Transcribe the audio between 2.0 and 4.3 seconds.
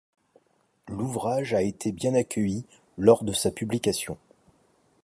accueilli lors de sa publication.